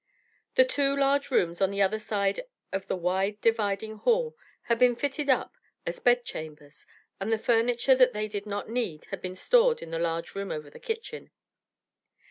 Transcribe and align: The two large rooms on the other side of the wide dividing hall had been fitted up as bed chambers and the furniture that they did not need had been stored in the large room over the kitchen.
The 0.55 0.65
two 0.65 0.97
large 0.97 1.29
rooms 1.29 1.61
on 1.61 1.69
the 1.69 1.83
other 1.83 1.99
side 1.99 2.43
of 2.73 2.87
the 2.87 2.95
wide 2.95 3.39
dividing 3.39 3.97
hall 3.97 4.35
had 4.63 4.79
been 4.79 4.95
fitted 4.95 5.29
up 5.29 5.53
as 5.85 5.99
bed 5.99 6.25
chambers 6.25 6.87
and 7.19 7.31
the 7.31 7.37
furniture 7.37 7.93
that 7.93 8.11
they 8.11 8.27
did 8.27 8.47
not 8.47 8.67
need 8.67 9.05
had 9.11 9.21
been 9.21 9.35
stored 9.35 9.79
in 9.79 9.91
the 9.91 9.99
large 9.99 10.33
room 10.33 10.49
over 10.51 10.71
the 10.71 10.79
kitchen. 10.79 11.29